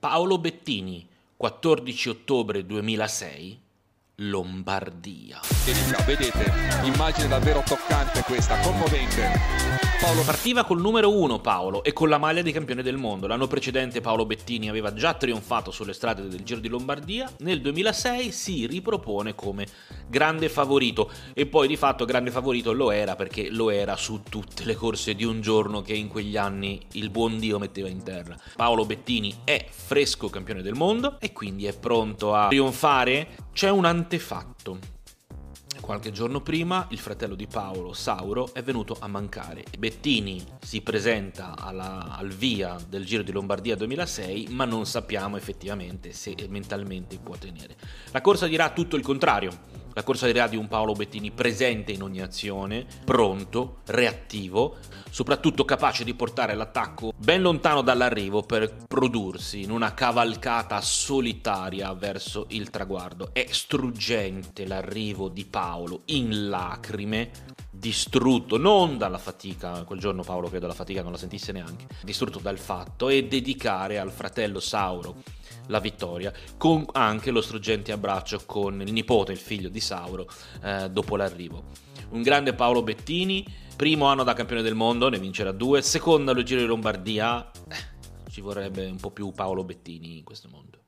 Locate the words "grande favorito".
20.10-21.08, 22.04-22.72